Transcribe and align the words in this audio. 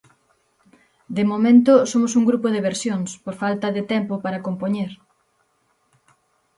De 1.17 1.23
momento 1.31 1.73
somos 1.91 2.11
un 2.19 2.23
grupo 2.29 2.47
de 2.51 2.63
versións 2.69 3.09
por 3.23 3.35
falta 3.43 3.67
de 3.75 3.81
tempo 3.93 4.13
para 4.23 4.43
compoñer. 4.47 4.91